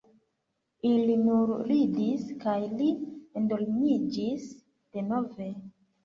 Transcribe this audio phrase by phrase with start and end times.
[0.91, 2.87] Ili nur ridis, kaj li
[3.41, 4.47] endormiĝis
[4.97, 5.51] denove.